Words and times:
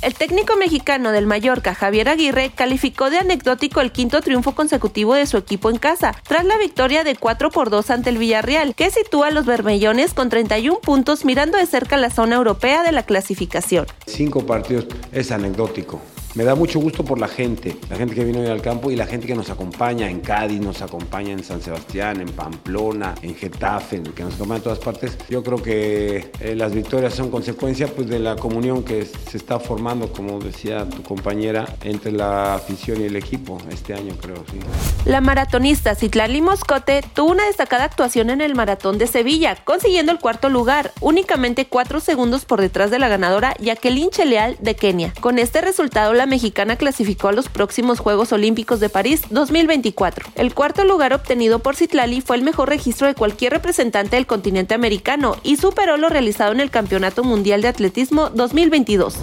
El 0.00 0.14
técnico 0.14 0.56
mexicano 0.56 1.10
del 1.10 1.26
Mallorca, 1.26 1.74
Javier 1.74 2.08
Aguirre, 2.08 2.52
calificó 2.54 3.10
de 3.10 3.18
anecdótico 3.18 3.80
el 3.80 3.90
quinto 3.90 4.20
triunfo 4.20 4.54
consecutivo 4.54 5.14
de 5.14 5.26
su 5.26 5.36
equipo 5.36 5.70
en 5.70 5.78
casa, 5.78 6.14
tras 6.22 6.44
la 6.44 6.56
victoria 6.56 7.02
de 7.02 7.16
4 7.16 7.50
por 7.50 7.68
2 7.68 7.90
ante 7.90 8.10
el 8.10 8.18
Villarreal, 8.18 8.76
que 8.76 8.90
sitúa 8.90 9.26
a 9.26 9.30
los 9.32 9.44
bermellones 9.44 10.14
con 10.14 10.28
31 10.28 10.78
puntos 10.78 11.24
mirando 11.24 11.58
de 11.58 11.66
cerca 11.66 11.96
la 11.96 12.10
zona 12.10 12.36
europea 12.36 12.84
de 12.84 12.92
la 12.92 13.02
clasificación. 13.02 13.86
Cinco 14.06 14.46
partidos 14.46 14.86
es 15.10 15.32
anecdótico. 15.32 16.00
Me 16.34 16.44
da 16.44 16.54
mucho 16.54 16.78
gusto 16.78 17.04
por 17.04 17.18
la 17.18 17.26
gente, 17.26 17.76
la 17.88 17.96
gente 17.96 18.14
que 18.14 18.24
vino 18.24 18.40
hoy 18.40 18.46
al 18.46 18.60
campo 18.60 18.90
y 18.90 18.96
la 18.96 19.06
gente 19.06 19.26
que 19.26 19.34
nos 19.34 19.50
acompaña 19.50 20.08
en 20.08 20.20
Cádiz, 20.20 20.60
nos 20.60 20.82
acompaña 20.82 21.32
en 21.32 21.42
San 21.42 21.60
Sebastián, 21.62 22.20
en 22.20 22.28
Pamplona, 22.28 23.14
en 23.22 23.34
Getafe, 23.34 24.02
que 24.02 24.22
nos 24.22 24.34
acompaña 24.34 24.58
en 24.58 24.62
todas 24.62 24.78
partes. 24.78 25.16
Yo 25.30 25.42
creo 25.42 25.62
que 25.62 26.30
eh, 26.40 26.54
las 26.54 26.74
victorias 26.74 27.14
son 27.14 27.30
consecuencia 27.30 27.88
pues, 27.88 28.08
de 28.08 28.18
la 28.18 28.36
comunión 28.36 28.84
que 28.84 29.04
se 29.06 29.36
está 29.36 29.58
formando, 29.58 30.12
como 30.12 30.38
decía 30.38 30.88
tu 30.88 31.02
compañera, 31.02 31.66
entre 31.82 32.12
la 32.12 32.54
afición 32.54 33.00
y 33.00 33.04
el 33.04 33.16
equipo 33.16 33.58
este 33.70 33.94
año, 33.94 34.14
creo. 34.20 34.36
Sí. 34.50 34.60
La 35.06 35.20
maratonista 35.20 35.94
Citlali 35.94 36.42
Moscote 36.42 37.02
tuvo 37.14 37.30
una 37.30 37.46
destacada 37.46 37.84
actuación 37.84 38.30
en 38.30 38.42
el 38.42 38.54
maratón 38.54 38.98
de 38.98 39.06
Sevilla, 39.06 39.56
consiguiendo 39.64 40.12
el 40.12 40.18
cuarto 40.18 40.50
lugar, 40.50 40.92
únicamente 41.00 41.66
cuatro 41.66 42.00
segundos 42.00 42.44
por 42.44 42.60
detrás 42.60 42.90
de 42.90 42.98
la 42.98 43.08
ganadora 43.08 43.56
Jacqueline 43.58 44.10
Cheleal 44.10 44.56
de 44.60 44.76
Kenia. 44.76 45.12
Con 45.20 45.38
este 45.38 45.62
resultado, 45.62 46.12
la 46.12 46.26
mexicana 46.28 46.76
clasificó 46.76 47.28
a 47.28 47.32
los 47.32 47.48
próximos 47.48 47.98
Juegos 47.98 48.32
Olímpicos 48.32 48.78
de 48.78 48.88
París 48.88 49.22
2024. 49.30 50.28
El 50.36 50.54
cuarto 50.54 50.84
lugar 50.84 51.12
obtenido 51.12 51.58
por 51.58 51.74
Citlali 51.74 52.20
fue 52.20 52.36
el 52.36 52.42
mejor 52.42 52.68
registro 52.68 53.06
de 53.06 53.14
cualquier 53.14 53.52
representante 53.52 54.16
del 54.16 54.26
continente 54.26 54.74
americano 54.74 55.36
y 55.42 55.56
superó 55.56 55.96
lo 55.96 56.08
realizado 56.08 56.52
en 56.52 56.60
el 56.60 56.70
Campeonato 56.70 57.24
Mundial 57.24 57.62
de 57.62 57.68
Atletismo 57.68 58.30
2022. 58.30 59.16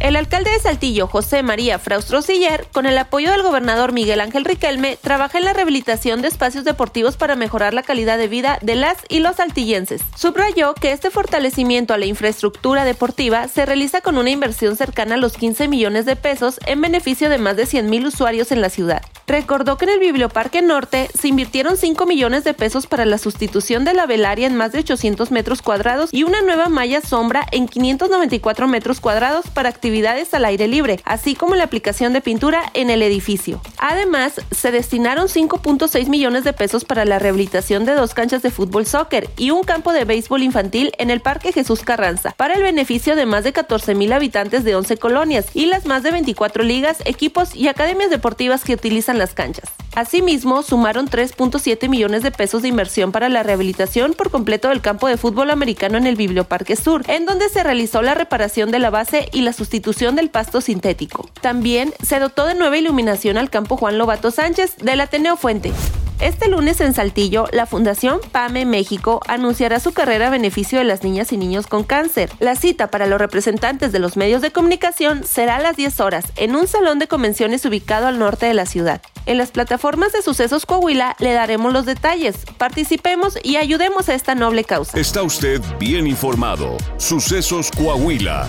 El 0.00 0.14
alcalde 0.14 0.50
de 0.50 0.60
Saltillo, 0.60 1.08
José 1.08 1.42
María 1.42 1.80
Fraustro 1.80 2.22
Siller, 2.22 2.68
con 2.72 2.86
el 2.86 2.96
apoyo 2.98 3.32
del 3.32 3.42
gobernador 3.42 3.92
Miguel 3.92 4.20
Ángel 4.20 4.44
Riquelme, 4.44 4.96
trabaja 5.00 5.38
en 5.38 5.44
la 5.44 5.52
rehabilitación 5.52 6.22
de 6.22 6.28
espacios 6.28 6.64
deportivos 6.64 7.16
para 7.16 7.34
mejorar 7.34 7.74
la 7.74 7.82
calidad 7.82 8.16
de 8.16 8.28
vida 8.28 8.58
de 8.62 8.76
las 8.76 8.98
y 9.08 9.18
los 9.18 9.36
saltillenses. 9.36 10.02
Subrayó 10.16 10.74
que 10.74 10.92
este 10.92 11.10
fortalecimiento 11.10 11.94
a 11.94 11.98
la 11.98 12.06
infraestructura 12.06 12.84
deportiva 12.84 13.48
se 13.48 13.66
realiza 13.66 14.00
con 14.00 14.18
una 14.18 14.30
inversión 14.30 14.76
cercana 14.76 15.16
a 15.16 15.18
los 15.18 15.36
15 15.36 15.66
millones 15.66 16.06
de 16.06 16.14
pesos 16.14 16.60
en 16.66 16.80
beneficio 16.80 17.28
de 17.28 17.38
más 17.38 17.56
de 17.56 17.64
100.000 17.64 18.06
usuarios 18.06 18.52
en 18.52 18.60
la 18.60 18.70
ciudad. 18.70 19.02
Recordó 19.28 19.76
que 19.76 19.84
en 19.84 19.90
el 19.90 19.98
Biblioparque 20.00 20.62
Norte 20.62 21.10
se 21.12 21.28
invirtieron 21.28 21.76
5 21.76 22.06
millones 22.06 22.44
de 22.44 22.54
pesos 22.54 22.86
para 22.86 23.04
la 23.04 23.18
sustitución 23.18 23.84
de 23.84 23.92
la 23.92 24.06
velaria 24.06 24.46
en 24.46 24.56
más 24.56 24.72
de 24.72 24.78
800 24.78 25.30
metros 25.32 25.60
cuadrados 25.60 26.08
y 26.14 26.22
una 26.22 26.40
nueva 26.40 26.70
malla 26.70 27.02
sombra 27.02 27.46
en 27.52 27.68
594 27.68 28.66
metros 28.68 29.00
cuadrados 29.00 29.50
para 29.50 29.68
actividades 29.68 30.32
al 30.32 30.46
aire 30.46 30.66
libre, 30.66 30.98
así 31.04 31.34
como 31.34 31.56
la 31.56 31.64
aplicación 31.64 32.14
de 32.14 32.22
pintura 32.22 32.62
en 32.72 32.88
el 32.88 33.02
edificio. 33.02 33.60
Además, 33.76 34.40
se 34.50 34.70
destinaron 34.70 35.28
5.6 35.28 36.08
millones 36.08 36.44
de 36.44 36.54
pesos 36.54 36.86
para 36.86 37.04
la 37.04 37.18
rehabilitación 37.18 37.84
de 37.84 37.92
dos 37.92 38.14
canchas 38.14 38.40
de 38.40 38.50
fútbol 38.50 38.86
soccer 38.86 39.28
y 39.36 39.50
un 39.50 39.62
campo 39.62 39.92
de 39.92 40.06
béisbol 40.06 40.42
infantil 40.42 40.92
en 40.96 41.10
el 41.10 41.20
Parque 41.20 41.52
Jesús 41.52 41.82
Carranza, 41.82 42.32
para 42.38 42.54
el 42.54 42.62
beneficio 42.62 43.14
de 43.14 43.26
más 43.26 43.44
de 43.44 43.52
14 43.52 43.94
mil 43.94 44.14
habitantes 44.14 44.64
de 44.64 44.74
11 44.74 44.96
colonias 44.96 45.48
y 45.52 45.66
las 45.66 45.84
más 45.84 46.02
de 46.02 46.12
24 46.12 46.62
ligas, 46.62 47.02
equipos 47.04 47.54
y 47.54 47.68
academias 47.68 48.08
deportivas 48.08 48.64
que 48.64 48.72
utilizan 48.72 49.17
las 49.18 49.34
canchas. 49.34 49.70
Asimismo, 49.94 50.62
sumaron 50.62 51.08
3.7 51.08 51.88
millones 51.88 52.22
de 52.22 52.30
pesos 52.30 52.62
de 52.62 52.68
inversión 52.68 53.10
para 53.10 53.28
la 53.28 53.42
rehabilitación 53.42 54.14
por 54.14 54.30
completo 54.30 54.68
del 54.68 54.80
campo 54.80 55.08
de 55.08 55.16
fútbol 55.16 55.50
americano 55.50 55.98
en 55.98 56.06
el 56.06 56.16
Biblioparque 56.16 56.76
Sur, 56.76 57.02
en 57.08 57.26
donde 57.26 57.48
se 57.48 57.64
realizó 57.64 58.00
la 58.02 58.14
reparación 58.14 58.70
de 58.70 58.78
la 58.78 58.90
base 58.90 59.28
y 59.32 59.42
la 59.42 59.52
sustitución 59.52 60.14
del 60.14 60.30
pasto 60.30 60.60
sintético. 60.60 61.28
También 61.40 61.92
se 62.02 62.20
dotó 62.20 62.46
de 62.46 62.54
nueva 62.54 62.78
iluminación 62.78 63.38
al 63.38 63.50
campo 63.50 63.76
Juan 63.76 63.98
Lobato 63.98 64.30
Sánchez 64.30 64.76
del 64.76 65.00
Ateneo 65.00 65.36
Fuente. 65.36 65.72
Este 66.20 66.48
lunes 66.48 66.80
en 66.80 66.94
Saltillo, 66.94 67.44
la 67.52 67.64
Fundación 67.64 68.18
PAME 68.32 68.64
México 68.64 69.20
anunciará 69.28 69.78
su 69.78 69.92
carrera 69.92 70.26
a 70.26 70.30
beneficio 70.30 70.80
de 70.80 70.84
las 70.84 71.04
niñas 71.04 71.32
y 71.32 71.36
niños 71.36 71.68
con 71.68 71.84
cáncer. 71.84 72.28
La 72.40 72.56
cita 72.56 72.90
para 72.90 73.06
los 73.06 73.20
representantes 73.20 73.92
de 73.92 74.00
los 74.00 74.16
medios 74.16 74.42
de 74.42 74.50
comunicación 74.50 75.22
será 75.22 75.56
a 75.56 75.60
las 75.60 75.76
10 75.76 76.00
horas 76.00 76.24
en 76.34 76.56
un 76.56 76.66
salón 76.66 76.98
de 76.98 77.06
convenciones 77.06 77.64
ubicado 77.64 78.08
al 78.08 78.18
norte 78.18 78.46
de 78.46 78.54
la 78.54 78.66
ciudad. 78.66 79.00
En 79.26 79.38
las 79.38 79.52
plataformas 79.52 80.12
de 80.12 80.22
Sucesos 80.22 80.66
Coahuila 80.66 81.14
le 81.20 81.32
daremos 81.32 81.72
los 81.72 81.86
detalles. 81.86 82.36
Participemos 82.56 83.38
y 83.44 83.54
ayudemos 83.54 84.08
a 84.08 84.14
esta 84.14 84.34
noble 84.34 84.64
causa. 84.64 84.98
Está 84.98 85.22
usted 85.22 85.62
bien 85.78 86.08
informado. 86.08 86.76
Sucesos 86.96 87.70
Coahuila. 87.70 88.48